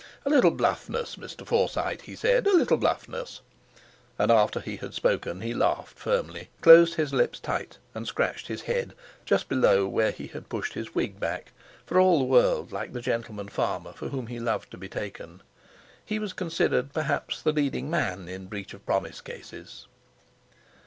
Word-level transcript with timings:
"A 0.25 0.31
little 0.31 0.49
bluffness, 0.49 1.15
Mr. 1.15 1.45
Forsyte," 1.45 2.01
he 2.01 2.15
said, 2.15 2.47
"a 2.47 2.57
little 2.57 2.77
bluffness," 2.77 3.41
and 4.17 4.31
after 4.31 4.59
he 4.59 4.77
had 4.77 4.95
spoken 4.95 5.41
he 5.41 5.53
laughed 5.53 5.99
firmly, 5.99 6.49
closed 6.61 6.95
his 6.95 7.13
lips 7.13 7.39
tight, 7.39 7.77
and 7.93 8.07
scratched 8.07 8.47
his 8.47 8.63
head 8.63 8.95
just 9.25 9.47
below 9.47 9.85
where 9.85 10.09
he 10.09 10.25
had 10.25 10.49
pushed 10.49 10.73
his 10.73 10.95
wig 10.95 11.19
back, 11.19 11.51
for 11.85 11.99
all 11.99 12.17
the 12.17 12.25
world 12.25 12.71
like 12.71 12.93
the 12.93 12.99
gentleman 13.01 13.47
farmer 13.47 13.93
for 13.93 14.09
whom 14.09 14.25
he 14.25 14.39
loved 14.39 14.71
to 14.71 14.77
be 14.79 14.89
taken. 14.89 15.43
He 16.03 16.17
was 16.17 16.33
considered 16.33 16.93
perhaps 16.93 17.39
the 17.39 17.51
leading 17.53 17.87
man 17.87 18.27
in 18.27 18.47
breach 18.47 18.73
of 18.73 18.83
promise 18.87 19.21
cases. 19.21 19.85